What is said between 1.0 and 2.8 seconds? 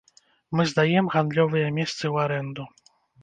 гандлёвыя месцы ў арэнду.